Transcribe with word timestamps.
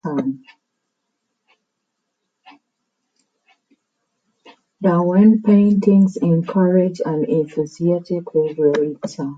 Delaunay's 4.81 5.41
paintings 5.45 6.17
encouraged 6.17 7.01
an 7.05 7.25
enthusiastic 7.25 8.33
response 8.33 8.47
with 8.47 8.55
Blaue 8.55 8.71
Reiter. 8.81 9.29